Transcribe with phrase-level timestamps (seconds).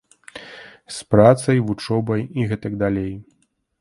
[0.95, 3.13] З працай, вучобай і гэтак далей.